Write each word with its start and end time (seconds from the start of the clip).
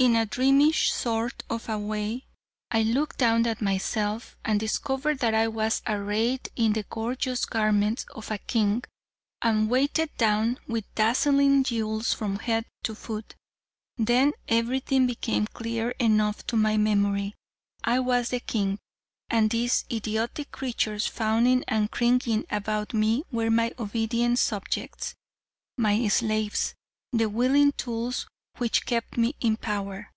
In 0.00 0.16
a 0.16 0.24
dreamy 0.24 0.72
sort 0.72 1.42
of 1.50 1.68
a 1.68 1.78
way, 1.78 2.24
I 2.70 2.80
looked 2.80 3.18
down 3.18 3.46
at 3.46 3.60
myself 3.60 4.34
and 4.46 4.58
discovered 4.58 5.18
that 5.18 5.34
I 5.34 5.46
was 5.48 5.82
arrayed 5.86 6.48
in 6.56 6.72
the 6.72 6.84
gorgeous 6.88 7.44
garments 7.44 8.06
of 8.14 8.30
a 8.30 8.38
king, 8.38 8.82
and 9.42 9.68
weighted 9.68 10.08
down 10.16 10.58
with 10.66 10.86
dazzling 10.94 11.64
jewels 11.64 12.14
from 12.14 12.38
head 12.38 12.64
to 12.84 12.94
foot. 12.94 13.34
Then 13.98 14.32
everything 14.48 15.06
became 15.06 15.46
clear 15.46 15.90
enough 15.98 16.46
to 16.46 16.56
my 16.56 16.78
memory; 16.78 17.34
I 17.84 17.98
was 18.00 18.30
the 18.30 18.40
king, 18.40 18.78
and 19.28 19.50
these 19.50 19.84
idiotic 19.92 20.50
creatures 20.50 21.06
fawning 21.06 21.62
and 21.68 21.90
cringing 21.90 22.46
about 22.50 22.94
me 22.94 23.24
were 23.30 23.50
my 23.50 23.74
obedient 23.78 24.38
subjects; 24.38 25.14
my 25.76 26.08
slaves; 26.08 26.74
the 27.12 27.28
willing 27.28 27.72
tools 27.72 28.26
which 28.58 28.84
kept 28.84 29.16
me 29.16 29.34
in 29.40 29.56
power. 29.56 30.10